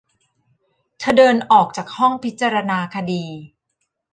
[0.97, 3.23] เธอเดินออกจากห้องพิจารณาคดี